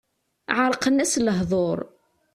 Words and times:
Ɛerqen-as 0.57 1.13
lehdur. 1.25 1.79